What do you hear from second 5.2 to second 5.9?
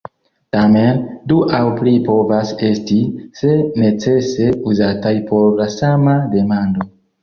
por la